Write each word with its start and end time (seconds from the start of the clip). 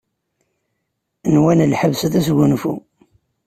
Nwan 1.33 1.65
lḥebs 1.71 2.01
d 2.11 2.13
asgunfu. 2.19 2.73